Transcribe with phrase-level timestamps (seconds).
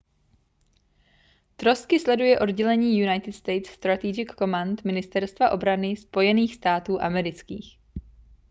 [1.55, 7.79] trosky sleduje oddělení united states strategic command ministerstva obrany spojených států amerických